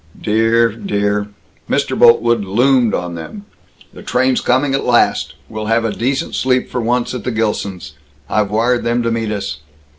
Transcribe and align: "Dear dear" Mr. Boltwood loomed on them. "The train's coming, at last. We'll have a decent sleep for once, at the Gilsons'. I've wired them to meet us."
"Dear 0.19 0.71
dear" 0.71 1.27
Mr. 1.69 1.95
Boltwood 1.95 2.43
loomed 2.43 2.95
on 2.95 3.13
them. 3.13 3.45
"The 3.93 4.01
train's 4.01 4.41
coming, 4.41 4.73
at 4.73 4.83
last. 4.83 5.35
We'll 5.47 5.67
have 5.67 5.85
a 5.85 5.93
decent 5.93 6.33
sleep 6.33 6.71
for 6.71 6.81
once, 6.81 7.13
at 7.13 7.23
the 7.23 7.29
Gilsons'. 7.29 7.93
I've 8.27 8.49
wired 8.49 8.83
them 8.83 9.03
to 9.03 9.11
meet 9.11 9.31
us." 9.31 9.59